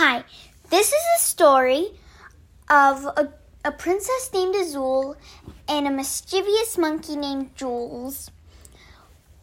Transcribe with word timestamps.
Hi, 0.00 0.22
this 0.70 0.92
is 0.92 1.02
a 1.16 1.22
story 1.22 1.88
of 2.70 3.04
a, 3.04 3.32
a 3.64 3.72
princess 3.72 4.30
named 4.32 4.54
Azul 4.54 5.16
and 5.66 5.88
a 5.88 5.90
mischievous 5.90 6.78
monkey 6.78 7.16
named 7.16 7.56
Jules. 7.56 8.30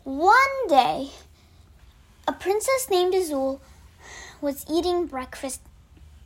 One 0.05 0.68
day, 0.70 1.10
a 2.26 2.31
princess 2.31 2.88
named 2.89 3.13
Azul 3.13 3.60
was 4.39 4.65
eating 4.71 5.07
breakfast 5.07 5.60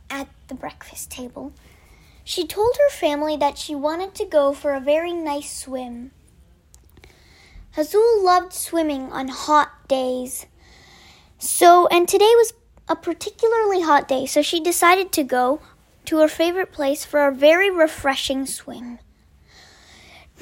at 0.08 0.28
the 0.46 0.54
breakfast 0.54 1.10
table. 1.10 1.52
She 2.22 2.46
told 2.46 2.76
her 2.76 2.90
family 2.90 3.36
that 3.36 3.58
she 3.58 3.74
wanted 3.74 4.14
to 4.14 4.24
go 4.24 4.52
for 4.52 4.74
a 4.74 4.80
very 4.80 5.12
nice 5.12 5.52
swim. 5.52 6.12
Azul 7.76 8.24
loved 8.24 8.52
swimming 8.52 9.10
on 9.10 9.26
hot 9.26 9.88
days. 9.88 10.46
So, 11.40 11.88
and 11.88 12.06
today 12.06 12.32
was 12.36 12.52
a 12.90 12.96
particularly 12.96 13.82
hot 13.82 14.08
day, 14.08 14.26
so 14.26 14.42
she 14.42 14.60
decided 14.60 15.12
to 15.12 15.22
go 15.22 15.62
to 16.06 16.18
her 16.18 16.28
favorite 16.28 16.72
place 16.72 17.04
for 17.04 17.26
a 17.26 17.34
very 17.34 17.70
refreshing 17.70 18.44
swim. 18.44 18.98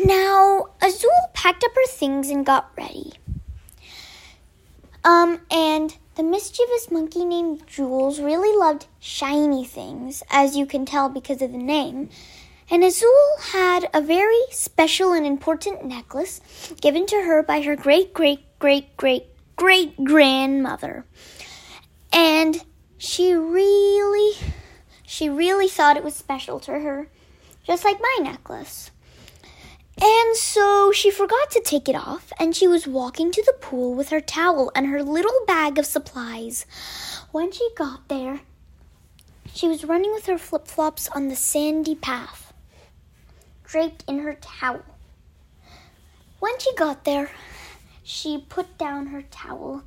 Now, 0.02 0.68
Azul 0.80 1.10
packed 1.34 1.62
up 1.62 1.74
her 1.74 1.86
things 1.86 2.30
and 2.30 2.46
got 2.46 2.70
ready. 2.76 3.12
Um, 5.04 5.40
and 5.50 5.94
the 6.14 6.22
mischievous 6.22 6.90
monkey 6.90 7.24
named 7.24 7.66
Jules 7.66 8.18
really 8.18 8.56
loved 8.56 8.86
shiny 8.98 9.64
things, 9.64 10.22
as 10.30 10.56
you 10.56 10.64
can 10.64 10.86
tell 10.86 11.08
because 11.08 11.42
of 11.42 11.52
the 11.52 11.58
name. 11.58 12.08
And 12.70 12.82
Azul 12.82 13.36
had 13.52 13.88
a 13.92 14.00
very 14.00 14.40
special 14.50 15.12
and 15.12 15.26
important 15.26 15.84
necklace 15.84 16.40
given 16.80 17.06
to 17.06 17.16
her 17.22 17.42
by 17.42 17.60
her 17.62 17.76
great, 17.76 18.14
great, 18.14 18.40
great, 18.58 18.96
great, 18.96 19.26
great 19.56 20.02
grandmother. 20.02 21.04
And 22.12 22.64
she 22.96 23.34
really, 23.34 24.32
she 25.04 25.28
really 25.28 25.68
thought 25.68 25.96
it 25.96 26.04
was 26.04 26.14
special 26.14 26.58
to 26.60 26.72
her, 26.72 27.08
just 27.64 27.84
like 27.84 28.00
my 28.00 28.18
necklace. 28.20 28.90
And 30.00 30.36
so 30.36 30.92
she 30.92 31.10
forgot 31.10 31.50
to 31.50 31.60
take 31.60 31.88
it 31.88 31.96
off, 31.96 32.32
and 32.38 32.54
she 32.54 32.68
was 32.68 32.86
walking 32.86 33.32
to 33.32 33.42
the 33.44 33.56
pool 33.60 33.94
with 33.94 34.10
her 34.10 34.20
towel 34.20 34.70
and 34.74 34.86
her 34.86 35.02
little 35.02 35.44
bag 35.46 35.76
of 35.76 35.86
supplies. 35.86 36.66
When 37.32 37.50
she 37.50 37.68
got 37.76 38.08
there, 38.08 38.40
she 39.52 39.66
was 39.66 39.84
running 39.84 40.12
with 40.12 40.26
her 40.26 40.38
flip 40.38 40.68
flops 40.68 41.08
on 41.08 41.28
the 41.28 41.34
sandy 41.34 41.96
path, 41.96 42.52
draped 43.64 44.04
in 44.06 44.20
her 44.20 44.34
towel. 44.34 44.84
When 46.38 46.56
she 46.60 46.72
got 46.76 47.04
there, 47.04 47.32
she 48.04 48.38
put 48.38 48.78
down 48.78 49.08
her 49.08 49.22
towel, 49.22 49.82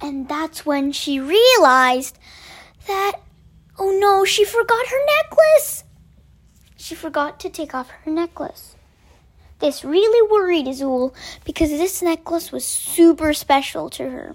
and 0.00 0.28
that's 0.28 0.64
when 0.64 0.92
she 0.92 1.20
realized 1.20 2.18
that, 2.86 3.20
oh 3.78 3.96
no, 4.00 4.24
she 4.24 4.44
forgot 4.44 4.86
her 4.86 5.06
necklace. 5.18 5.84
She 6.76 6.94
forgot 6.94 7.38
to 7.40 7.50
take 7.50 7.74
off 7.74 7.90
her 7.90 8.10
necklace. 8.10 8.76
This 9.58 9.84
really 9.84 10.30
worried 10.30 10.66
Azul 10.66 11.14
because 11.44 11.68
this 11.68 12.00
necklace 12.00 12.50
was 12.50 12.64
super 12.64 13.34
special 13.34 13.90
to 13.90 14.08
her. 14.08 14.34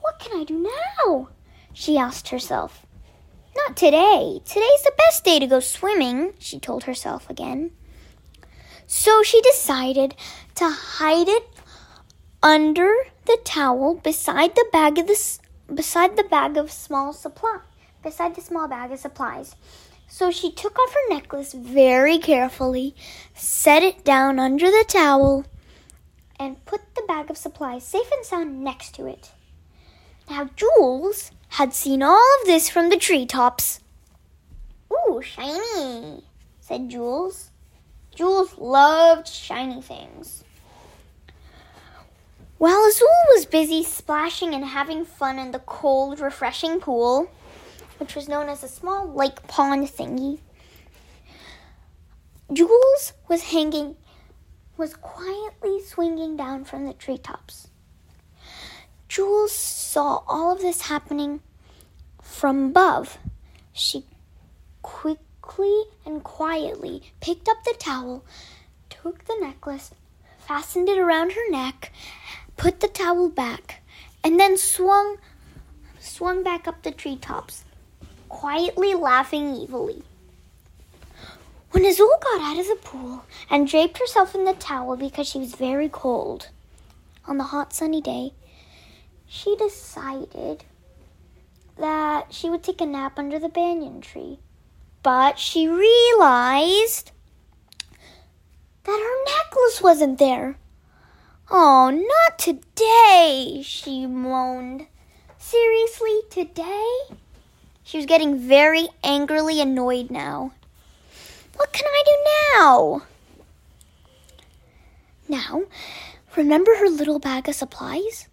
What 0.00 0.18
can 0.18 0.40
I 0.40 0.44
do 0.44 0.66
now? 1.06 1.28
She 1.74 1.98
asked 1.98 2.30
herself. 2.30 2.86
Not 3.54 3.76
today. 3.76 4.40
Today's 4.46 4.82
the 4.82 4.94
best 4.96 5.24
day 5.24 5.38
to 5.38 5.46
go 5.46 5.60
swimming, 5.60 6.32
she 6.38 6.58
told 6.58 6.84
herself 6.84 7.28
again. 7.28 7.70
So 8.86 9.22
she 9.22 9.42
decided 9.42 10.14
to 10.54 10.68
hide 10.68 11.28
it 11.28 11.48
under 12.42 12.92
the 13.24 13.38
towel 13.44 13.94
beside 13.94 14.54
the 14.54 14.66
bag 14.72 14.98
of 14.98 15.06
the 15.06 15.38
beside 15.74 16.16
the 16.16 16.24
bag 16.24 16.56
of 16.56 16.70
small 16.70 17.12
supply 17.12 17.60
beside 18.02 18.34
the 18.34 18.40
small 18.40 18.68
bag 18.68 18.90
of 18.90 18.98
supplies. 18.98 19.54
So 20.08 20.30
she 20.30 20.52
took 20.52 20.78
off 20.78 20.92
her 20.92 21.14
necklace 21.14 21.52
very 21.54 22.18
carefully, 22.18 22.94
set 23.34 23.82
it 23.82 24.04
down 24.04 24.38
under 24.38 24.66
the 24.66 24.84
towel, 24.86 25.46
and 26.38 26.62
put 26.66 26.94
the 26.94 27.04
bag 27.08 27.30
of 27.30 27.38
supplies 27.38 27.84
safe 27.84 28.10
and 28.12 28.24
sound 28.24 28.62
next 28.62 28.94
to 28.96 29.06
it. 29.06 29.30
Now, 30.28 30.50
Jules 30.56 31.30
had 31.48 31.72
seen 31.72 32.02
all 32.02 32.26
of 32.40 32.46
this 32.46 32.68
from 32.68 32.90
the 32.90 32.96
treetops. 32.96 33.80
Ooh, 34.92 35.22
shiny, 35.22 36.24
said 36.60 36.90
Jules. 36.90 37.50
Jules 38.14 38.58
loved 38.58 39.26
shiny 39.26 39.80
things. 39.80 40.44
While 42.62 42.84
Azul 42.84 43.08
was 43.34 43.44
busy 43.44 43.82
splashing 43.82 44.54
and 44.54 44.64
having 44.64 45.04
fun 45.04 45.36
in 45.40 45.50
the 45.50 45.58
cold, 45.58 46.20
refreshing 46.20 46.78
pool, 46.78 47.28
which 47.98 48.14
was 48.14 48.28
known 48.28 48.48
as 48.48 48.62
a 48.62 48.68
small 48.68 49.12
lake 49.12 49.44
pond 49.48 49.88
thingy. 49.88 50.38
Jules 52.52 53.14
was 53.28 53.50
hanging, 53.50 53.96
was 54.76 54.94
quietly 54.94 55.82
swinging 55.84 56.36
down 56.36 56.64
from 56.64 56.86
the 56.86 56.92
treetops. 56.92 57.66
Jules 59.08 59.50
saw 59.50 60.22
all 60.28 60.52
of 60.52 60.60
this 60.60 60.82
happening 60.82 61.40
from 62.22 62.66
above. 62.66 63.18
She 63.72 64.06
quickly 64.82 65.82
and 66.06 66.22
quietly 66.22 67.12
picked 67.20 67.48
up 67.48 67.64
the 67.64 67.74
towel, 67.76 68.24
took 68.88 69.24
the 69.24 69.36
necklace, 69.40 69.90
fastened 70.38 70.88
it 70.88 70.98
around 70.98 71.32
her 71.32 71.50
neck, 71.50 71.90
put 72.62 72.78
the 72.78 72.86
towel 72.86 73.28
back, 73.28 73.82
and 74.22 74.38
then 74.38 74.56
swung 74.56 75.16
swung 75.98 76.44
back 76.44 76.68
up 76.68 76.80
the 76.84 76.92
treetops 76.92 77.64
quietly 78.28 78.94
laughing 78.94 79.60
evilly. 79.60 80.04
When 81.72 81.84
Azul 81.84 82.16
got 82.22 82.40
out 82.40 82.60
of 82.60 82.68
the 82.68 82.76
pool 82.76 83.24
and 83.50 83.66
draped 83.66 83.98
herself 83.98 84.36
in 84.36 84.44
the 84.44 84.52
towel 84.52 84.96
because 84.96 85.26
she 85.26 85.40
was 85.40 85.56
very 85.56 85.88
cold 85.88 86.50
on 87.26 87.36
the 87.36 87.50
hot 87.50 87.72
sunny 87.72 88.00
day, 88.00 88.32
she 89.26 89.56
decided 89.56 90.62
that 91.78 92.32
she 92.32 92.48
would 92.48 92.62
take 92.62 92.80
a 92.80 92.86
nap 92.86 93.18
under 93.18 93.40
the 93.40 93.48
banyan 93.48 94.00
tree. 94.00 94.38
But 95.02 95.36
she 95.36 95.66
realized 95.66 97.10
that 98.84 98.92
her 98.92 99.24
necklace 99.34 99.82
wasn't 99.82 100.20
there. 100.20 100.58
Oh, 101.54 101.90
not 101.90 102.38
today, 102.38 103.60
she 103.62 104.06
moaned. 104.06 104.86
Seriously, 105.36 106.22
today? 106.30 106.96
She 107.82 107.98
was 107.98 108.06
getting 108.06 108.38
very 108.38 108.88
angrily 109.04 109.60
annoyed 109.60 110.10
now. 110.10 110.52
What 111.56 111.74
can 111.74 111.84
I 111.86 112.02
do 112.06 112.16
now? 112.56 113.02
Now, 115.28 115.62
remember 116.36 116.74
her 116.76 116.88
little 116.88 117.18
bag 117.18 117.46
of 117.50 117.54
supplies? 117.54 118.28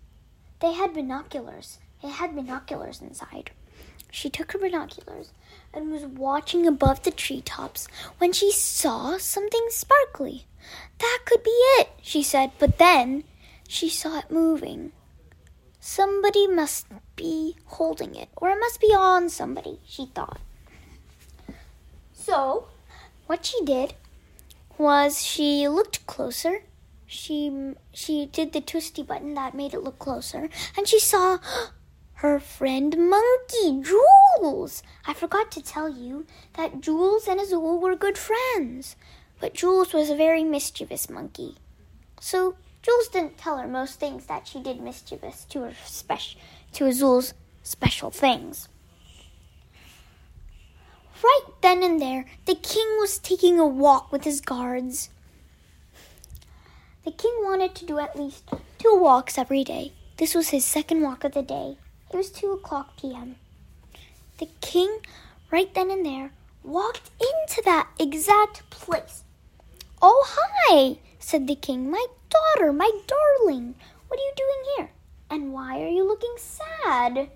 They 0.62 0.72
had 0.72 0.94
binoculars. 0.94 1.80
It 2.02 2.12
had 2.12 2.34
binoculars 2.34 3.02
inside. 3.02 3.52
She 4.12 4.30
took 4.30 4.52
her 4.52 4.60
binoculars 4.60 5.32
and 5.74 5.92
was 5.92 6.06
watching 6.06 6.66
above 6.66 7.04
the 7.04 7.12
treetops 7.12 7.88
when 8.18 8.34
she 8.34 8.52
saw 8.52 9.18
something 9.18 9.68
sparkly. 9.70 10.46
That 11.00 11.20
could 11.26 11.44
be 11.44 11.58
it, 11.80 11.90
she 12.02 12.24
said, 12.24 12.52
but 12.60 12.78
then 12.78 13.24
she 13.68 13.90
saw 13.90 14.20
it 14.20 14.32
moving. 14.32 14.92
Somebody 15.80 16.48
must 16.48 16.88
be 17.16 17.56
holding 17.66 18.16
it, 18.16 18.30
or 18.36 18.50
it 18.50 18.60
must 18.60 18.82
be 18.82 18.88
on 18.88 19.30
somebody, 19.30 19.80
she 19.86 20.08
thought. 20.08 20.40
So, 22.12 22.68
what 23.28 23.46
she 23.46 23.64
did 23.64 23.94
was 24.78 25.22
she 25.22 25.68
looked 25.68 26.06
closer. 26.06 26.64
She 27.06 27.74
she 27.92 28.26
did 28.26 28.54
the 28.54 28.62
twisty 28.62 29.04
button 29.04 29.34
that 29.36 29.56
made 29.56 29.74
it 29.74 29.84
look 29.84 30.00
closer, 30.00 30.50
and 30.78 30.88
she 30.88 31.00
saw 31.00 31.38
her 32.20 32.38
friend 32.38 32.98
Monkey 33.10 33.82
Jules. 33.82 34.84
I 35.06 35.14
forgot 35.14 35.52
to 35.52 35.64
tell 35.64 35.88
you 35.88 36.26
that 36.58 36.82
Jules 36.82 37.30
and 37.30 37.40
Azul 37.40 37.80
were 37.80 37.96
good 37.96 38.18
friends, 38.18 38.98
but 39.40 39.54
Jules 39.54 39.94
was 39.94 40.10
a 40.10 40.18
very 40.18 40.44
mischievous 40.44 41.10
monkey. 41.10 41.56
So 42.20 42.56
Jules 42.82 43.08
didn't 43.08 43.38
tell 43.38 43.58
her 43.58 43.70
most 43.70 44.02
things 44.02 44.26
that 44.26 44.50
she 44.50 44.60
did 44.60 44.82
mischievous 44.82 45.46
to 45.46 45.62
her 45.62 45.74
special 45.86 46.42
to 46.74 46.88
Azul's 46.88 47.34
special 47.64 48.12
things. 48.12 48.68
Right 51.24 51.48
then 51.62 51.84
and 51.84 52.02
there, 52.02 52.26
the 52.44 52.56
king 52.56 52.98
was 53.00 53.18
taking 53.18 53.58
a 53.58 53.66
walk 53.66 54.12
with 54.12 54.26
his 54.26 54.42
guards. 54.42 55.10
The 57.06 57.12
king 57.12 57.34
wanted 57.44 57.76
to 57.76 57.86
do 57.86 57.98
at 57.98 58.20
least 58.20 58.44
two 58.78 59.00
walks 59.00 59.38
every 59.38 59.64
day. 59.64 59.94
This 60.18 60.36
was 60.36 60.50
his 60.50 60.66
second 60.66 61.02
walk 61.02 61.24
of 61.24 61.32
the 61.32 61.44
day. 61.44 61.78
It 62.12 62.18
was 62.18 62.32
two 62.32 62.52
o'clock 62.52 62.98
p.m. 62.98 63.36
The 64.40 64.50
king, 64.62 65.00
right 65.52 65.74
then 65.74 65.92
and 65.92 66.06
there, 66.06 66.32
walked 66.64 67.12
into 67.20 67.62
that 67.66 67.90
exact 68.00 68.70
place. 68.70 69.24
Oh, 70.02 70.26
hi, 70.28 70.98
said 71.20 71.48
the 71.48 71.56
king. 71.56 71.92
My 71.92 72.06
daughter, 72.30 72.74
my 72.74 72.90
darling, 73.06 73.76
what 74.08 74.20
are 74.20 74.24
you 74.24 74.34
doing 74.36 74.64
here? 74.78 74.92
And 75.30 75.54
why 75.54 75.82
are 75.82 75.90
you 75.90 76.08
looking 76.08 76.36
sad? 76.38 77.30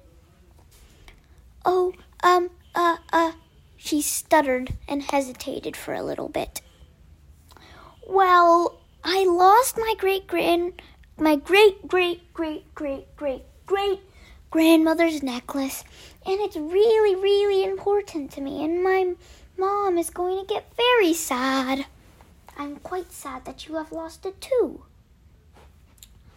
Oh, 1.65 1.93
um, 2.23 2.49
uh, 2.73 2.97
uh, 3.11 3.33
she 3.77 4.01
stuttered 4.01 4.73
and 4.87 5.03
hesitated 5.03 5.77
for 5.77 5.93
a 5.93 6.03
little 6.03 6.29
bit. 6.29 6.61
Well, 8.07 8.81
I 9.03 9.25
lost 9.25 9.77
my 9.77 9.93
great 9.97 10.27
grand, 10.27 10.81
my 11.17 11.35
great 11.35 11.87
great 11.87 12.33
great 12.33 12.73
great 12.73 13.15
great 13.15 13.43
great 13.65 13.99
grandmother's 14.53 15.23
necklace, 15.23 15.83
and 16.27 16.39
it's 16.39 16.55
really, 16.55 17.15
really 17.15 17.63
important 17.63 18.29
to 18.31 18.39
me, 18.39 18.63
and 18.63 18.83
my 18.83 19.15
mom 19.57 19.97
is 19.97 20.11
going 20.11 20.39
to 20.39 20.45
get 20.45 20.71
very 20.77 21.11
sad. 21.11 21.87
I'm 22.55 22.75
quite 22.75 23.11
sad 23.11 23.45
that 23.45 23.67
you 23.67 23.73
have 23.77 23.91
lost 23.91 24.27
it 24.27 24.39
too. 24.39 24.83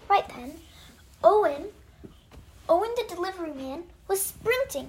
Right 0.08 0.26
then, 0.30 0.52
Owen, 1.22 1.66
Owen 2.70 2.88
the 2.96 3.14
delivery 3.14 3.52
man, 3.52 3.82
was 4.08 4.22
sprinting. 4.22 4.88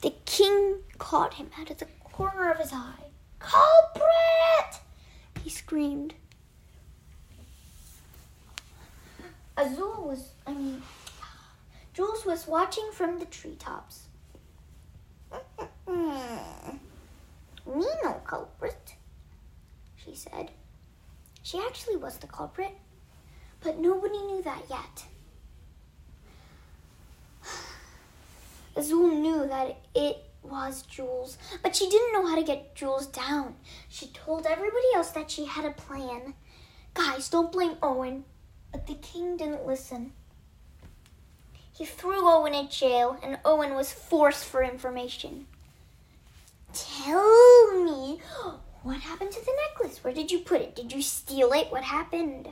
The 0.00 0.14
king 0.24 0.78
caught 0.98 1.34
him 1.34 1.50
out 1.60 1.70
of 1.70 1.78
the 1.78 1.86
corner 2.02 2.50
of 2.50 2.58
his 2.58 2.72
eye. 2.72 3.04
Culprit! 3.38 4.80
He 5.44 5.50
screamed. 5.50 6.14
Azul 9.58 10.06
was, 10.06 10.30
I 10.46 10.54
mean, 10.54 10.80
Jules 11.92 12.24
was 12.24 12.46
watching 12.46 12.88
from 12.92 13.18
the 13.18 13.24
treetops. 13.24 14.06
Me 15.88 17.86
no 18.04 18.12
culprit, 18.24 18.94
she 19.96 20.14
said. 20.14 20.52
She 21.42 21.58
actually 21.58 21.96
was 21.96 22.18
the 22.18 22.28
culprit, 22.28 22.70
but 23.60 23.78
nobody 23.78 24.18
knew 24.18 24.42
that 24.42 24.62
yet. 24.70 25.04
Azul 28.76 29.08
knew 29.08 29.48
that 29.48 29.76
it 29.92 30.18
was 30.44 30.82
Jules, 30.82 31.36
but 31.64 31.74
she 31.74 31.90
didn't 31.90 32.12
know 32.12 32.28
how 32.28 32.36
to 32.36 32.44
get 32.44 32.76
Jules 32.76 33.08
down. 33.08 33.56
She 33.88 34.06
told 34.06 34.46
everybody 34.46 34.86
else 34.94 35.10
that 35.10 35.32
she 35.32 35.46
had 35.46 35.64
a 35.64 35.72
plan. 35.72 36.34
Guys, 36.94 37.28
don't 37.28 37.50
blame 37.50 37.76
Owen. 37.82 38.24
But 38.72 38.86
the 38.86 38.94
king 38.94 39.36
didn't 39.36 39.66
listen. 39.66 40.12
He 41.72 41.84
threw 41.84 42.28
Owen 42.28 42.54
in 42.54 42.68
jail, 42.68 43.18
and 43.22 43.38
Owen 43.44 43.74
was 43.74 43.92
forced 43.92 44.44
for 44.44 44.62
information. 44.62 45.46
Tell 46.72 47.84
me, 47.84 48.20
what 48.82 49.00
happened 49.00 49.32
to 49.32 49.44
the 49.44 49.56
necklace? 49.68 50.02
Where 50.02 50.12
did 50.12 50.30
you 50.30 50.40
put 50.40 50.60
it? 50.60 50.74
Did 50.74 50.92
you 50.92 51.02
steal 51.02 51.52
it? 51.52 51.70
What 51.70 51.84
happened? 51.84 52.48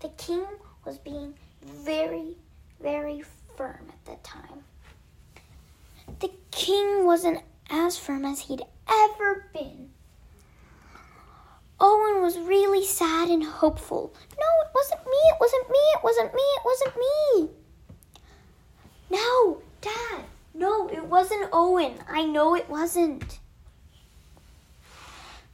The 0.00 0.08
king 0.10 0.44
was 0.84 0.98
being 0.98 1.34
very, 1.62 2.36
very 2.80 3.22
firm 3.56 3.86
at 3.88 4.04
that 4.06 4.24
time. 4.24 4.64
The 6.20 6.30
king 6.50 7.04
wasn't 7.04 7.42
as 7.68 7.98
firm 7.98 8.24
as 8.24 8.40
he'd 8.40 8.62
ever 8.88 9.50
been. 9.52 9.90
Owen 11.80 12.22
was 12.22 12.38
really 12.38 12.84
sad 12.84 13.28
and 13.28 13.42
hopeful. 13.42 14.14
No, 14.38 14.46
it 14.64 14.70
wasn't 14.74 15.06
me, 15.06 15.18
it 15.32 15.36
wasn't 15.40 15.70
me, 15.70 15.78
it 15.94 16.04
wasn't 16.04 16.34
me, 16.34 16.42
it 16.42 16.64
wasn't 16.64 16.96
me. 16.96 17.50
No, 19.10 19.62
Dad, 19.80 20.24
no, 20.52 20.88
it 20.88 21.04
wasn't 21.06 21.48
Owen. 21.52 21.94
I 22.08 22.24
know 22.24 22.54
it 22.54 22.68
wasn't. 22.68 23.38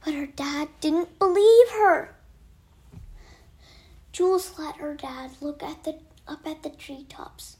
But 0.03 0.13
her 0.13 0.25
dad 0.25 0.69
didn't 0.81 1.17
believe 1.17 1.69
her. 1.71 2.15
Jules 4.11 4.57
let 4.57 4.77
her 4.77 4.95
dad 4.95 5.31
look 5.41 5.63
at 5.63 5.83
the 5.83 5.99
up 6.27 6.45
at 6.45 6.63
the 6.63 6.69
treetops. 6.69 7.57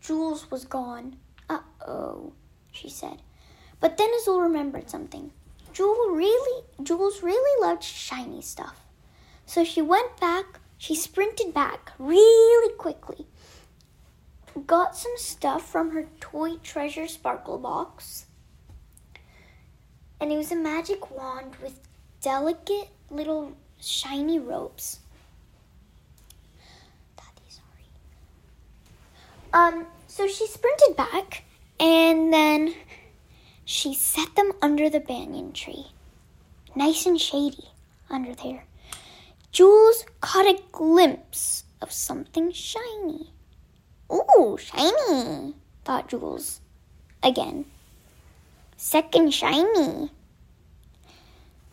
Jules 0.00 0.50
was 0.50 0.64
gone. 0.64 1.16
Uh 1.48 1.60
oh, 1.86 2.32
she 2.72 2.88
said. 2.88 3.22
But 3.80 3.98
then 3.98 4.10
Azul 4.14 4.40
remembered 4.40 4.90
something. 4.90 5.30
Jules 5.78 6.10
really 6.10 6.64
Jules 6.82 7.22
really 7.22 7.64
loved 7.64 7.84
shiny 7.84 8.42
stuff. 8.42 8.84
So 9.46 9.62
she 9.62 9.80
went 9.80 10.18
back, 10.18 10.58
she 10.76 10.96
sprinted 10.96 11.54
back 11.54 11.92
really 12.00 12.74
quickly. 12.74 13.26
Got 14.66 14.96
some 14.96 15.12
stuff 15.14 15.70
from 15.70 15.92
her 15.92 16.08
toy 16.18 16.56
treasure 16.64 17.06
sparkle 17.06 17.58
box. 17.58 18.26
And 20.20 20.32
it 20.32 20.36
was 20.36 20.50
a 20.50 20.56
magic 20.56 21.12
wand 21.16 21.54
with 21.62 21.78
delicate 22.22 22.88
little 23.08 23.52
shiny 23.80 24.40
ropes. 24.40 24.98
Daddy, 27.16 27.48
sorry. 27.48 27.86
Um, 29.52 29.86
so 30.08 30.26
she 30.26 30.48
sprinted 30.48 30.96
back 30.96 31.44
and 31.78 32.32
then 32.32 32.74
she 33.70 33.92
set 33.92 34.34
them 34.34 34.50
under 34.62 34.88
the 34.88 34.98
banyan 34.98 35.52
tree, 35.52 35.88
nice 36.74 37.04
and 37.04 37.20
shady 37.20 37.68
under 38.08 38.34
there. 38.34 38.64
Jules 39.52 40.06
caught 40.22 40.46
a 40.46 40.58
glimpse 40.72 41.64
of 41.82 41.92
something 41.92 42.50
shiny. 42.50 43.30
Ooh, 44.10 44.56
shiny, 44.58 45.54
thought 45.84 46.08
Jules. 46.08 46.62
Again. 47.22 47.66
Second 48.78 49.34
shiny. 49.34 50.12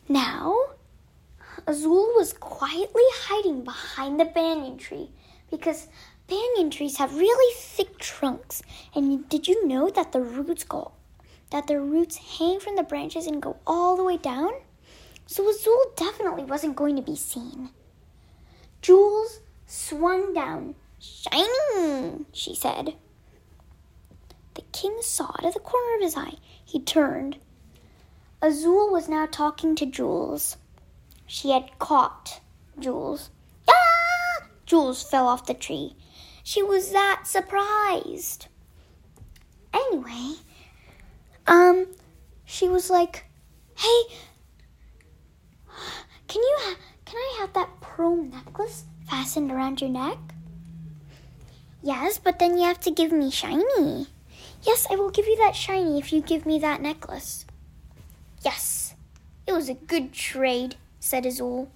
Now, 0.10 0.54
Azul 1.66 2.12
was 2.18 2.34
quietly 2.34 3.08
hiding 3.24 3.64
behind 3.64 4.20
the 4.20 4.26
banyan 4.26 4.78
tree 4.78 5.12
because 5.50 5.88
banyan 6.28 6.72
trees 6.72 6.98
have 6.98 7.16
really 7.16 7.56
thick 7.58 7.98
trunks. 8.00 8.62
And 8.94 9.30
did 9.30 9.48
you 9.48 9.66
know 9.66 9.90
that 9.90 10.12
the 10.12 10.20
roots 10.20 10.66
go 10.66 10.92
that 11.56 11.68
their 11.68 11.80
roots 11.80 12.18
hang 12.38 12.60
from 12.60 12.76
the 12.76 12.84
branches 12.84 13.26
and 13.28 13.42
go 13.42 13.56
all 13.66 13.96
the 13.96 14.04
way 14.04 14.18
down. 14.18 14.52
So 15.26 15.50
Azul 15.50 15.94
definitely 15.96 16.44
wasn't 16.44 16.76
going 16.76 16.98
to 16.98 17.02
be 17.02 17.16
seen. 17.16 17.70
Jules 18.82 19.40
swung 19.66 20.34
down. 20.34 20.76
Shining, 21.00 22.26
she 22.34 22.54
said. 22.54 22.96
The 24.56 24.64
king 24.74 24.98
saw 25.00 25.30
out 25.30 25.46
of 25.46 25.54
the 25.54 25.62
corner 25.62 25.96
of 25.96 26.02
his 26.02 26.18
eye. 26.18 26.34
He 26.66 26.82
turned. 26.82 27.38
Azul 28.42 28.92
was 28.92 29.08
now 29.08 29.26
talking 29.26 29.76
to 29.78 29.86
Jules. 29.86 30.58
She 31.26 31.52
had 31.52 31.80
caught 31.80 32.42
Jules. 32.78 33.30
Ah! 33.70 34.48
Jules 34.66 35.04
fell 35.04 35.30
off 35.30 35.46
the 35.46 35.54
tree. 35.54 35.96
She 36.44 36.62
was 36.62 36.92
that 36.92 37.24
surprised. 37.24 38.48
Anyway, 39.74 40.36
um, 41.48 41.88
she 42.46 42.68
was 42.68 42.90
like, 42.90 43.26
"Hey, 43.76 44.04
can 46.28 46.42
you 46.42 46.56
ha- 46.60 46.78
can 47.06 47.18
I 47.18 47.38
have 47.40 47.54
that 47.54 47.82
pearl 47.82 48.16
necklace 48.16 48.86
fastened 49.08 49.52
around 49.52 49.82
your 49.82 49.90
neck?" 49.90 50.18
Yes, 51.82 52.18
but 52.18 52.40
then 52.40 52.58
you 52.58 52.64
have 52.64 52.80
to 52.82 52.92
give 52.92 53.12
me 53.12 53.30
shiny. 53.30 54.08
Yes, 54.64 54.88
I 54.90 54.96
will 54.96 55.12
give 55.12 55.28
you 55.28 55.38
that 55.38 55.56
shiny 55.56 56.00
if 56.00 56.12
you 56.12 56.22
give 56.22 56.46
me 56.46 56.58
that 56.60 56.82
necklace. 56.82 57.46
Yes, 58.44 58.96
it 59.46 59.54
was 59.54 59.70
a 59.70 59.76
good 59.76 60.12
trade, 60.12 60.78
said 61.00 61.26
Azul. 61.26 61.70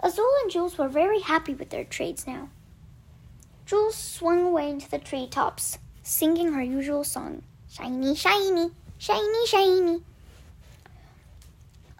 Azul 0.00 0.30
and 0.42 0.50
Jules 0.50 0.78
were 0.78 0.88
very 0.88 1.20
happy 1.20 1.54
with 1.54 1.70
their 1.70 1.82
trades 1.84 2.26
now. 2.26 2.50
Jules 3.64 3.96
swung 3.96 4.42
away 4.42 4.70
into 4.70 4.88
the 4.88 4.98
treetops, 4.98 5.78
singing 6.04 6.52
her 6.52 6.62
usual 6.62 7.02
song. 7.02 7.42
Shiny, 7.76 8.14
shiny, 8.14 8.70
shiny, 8.96 9.46
shiny. 9.46 10.00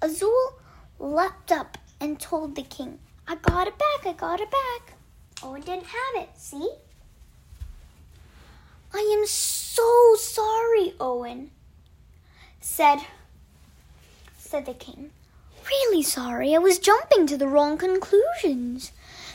Azul 0.01 0.55
leapt 0.99 1.53
up 1.53 1.77
and 2.01 2.19
told 2.19 2.57
the 2.57 2.63
king, 2.63 2.99
I 3.29 3.35
got 3.35 3.69
it 3.69 3.77
back, 3.77 4.07
I 4.07 4.15
got 4.15 4.41
it 4.41 4.51
back. 4.51 4.95
Oh, 5.43 5.51
Owen 5.51 5.61
didn't 5.61 5.85
have 5.85 6.23
it, 6.23 6.31
see? 6.39 6.67
I 8.95 9.17
am 9.19 9.27
so 9.27 10.15
sorry, 10.19 10.95
Owen, 10.99 11.51
said, 12.59 13.01
said 14.39 14.65
the 14.65 14.73
king. 14.73 15.11
Really 15.69 16.03
sorry, 16.03 16.55
I 16.55 16.59
was 16.59 16.79
jumping 16.79 17.27
to 17.27 17.37
the 17.37 17.49
wrong 17.49 17.77
conclusions. 17.77 18.93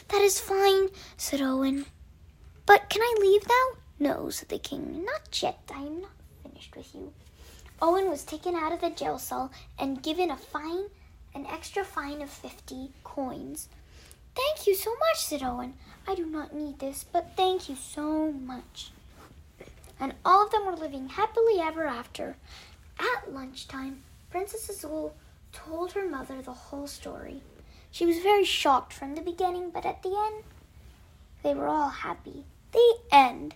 That 0.08 0.22
is 0.22 0.40
fine, 0.40 0.90
said 1.18 1.40
Owen. 1.40 1.86
But 2.66 2.90
can 2.90 3.04
I 3.04 3.16
leave 3.20 3.48
now? 3.48 3.78
No, 4.00 4.32
said 4.32 4.50
the 4.50 4.58
king. 4.58 5.06
Not 5.06 5.40
yet, 5.44 5.60
I 5.72 5.82
am 5.82 6.02
not 6.02 6.10
finished 6.62 6.76
with 6.76 6.96
you. 6.96 7.14
Owen 7.82 8.10
was 8.10 8.24
taken 8.24 8.56
out 8.56 8.72
of 8.72 8.82
the 8.82 8.90
jail 8.90 9.18
cell 9.18 9.52
and 9.80 10.04
given 10.04 10.30
a 10.30 10.38
fine, 10.38 10.86
an 11.34 11.46
extra 11.48 11.84
fine 11.84 12.22
of 12.22 12.30
50 12.30 12.92
coins. 13.04 13.68
Thank 14.36 14.68
you 14.68 14.76
so 14.76 14.92
much, 14.92 15.24
said 15.26 15.44
Owen. 15.44 15.74
I 16.08 16.16
do 16.16 16.26
not 16.26 16.54
need 16.54 16.80
this, 16.80 17.04
but 17.04 17.32
thank 17.36 17.68
you 17.70 17.76
so 17.76 18.32
much. 18.32 18.92
And 20.00 20.14
all 20.24 20.46
of 20.46 20.52
them 20.52 20.66
were 20.66 20.76
living 20.76 21.10
happily 21.10 21.60
ever 21.60 21.86
after. 21.86 22.38
At 23.00 23.34
lunchtime, 23.34 24.04
Princess 24.30 24.70
Azul 24.70 25.16
told 25.52 25.94
her 25.94 26.08
mother 26.08 26.42
the 26.42 26.54
whole 26.54 26.88
story. 26.88 27.42
She 27.92 28.06
was 28.06 28.20
very 28.20 28.46
shocked 28.46 28.94
from 28.94 29.16
the 29.16 29.22
beginning, 29.22 29.72
but 29.72 29.86
at 29.86 30.02
the 30.02 30.16
end, 30.16 30.44
they 31.44 31.54
were 31.54 31.68
all 31.68 31.90
happy. 31.90 32.46
The 32.72 32.96
end. 33.12 33.56